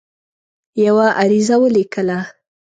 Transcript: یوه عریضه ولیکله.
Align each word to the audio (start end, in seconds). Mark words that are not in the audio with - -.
یوه 0.85 1.07
عریضه 1.21 1.55
ولیکله. 1.61 2.19